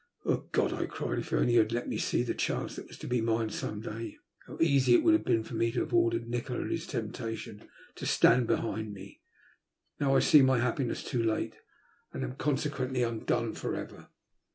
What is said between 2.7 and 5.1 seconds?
that was to be mine some day, how easy it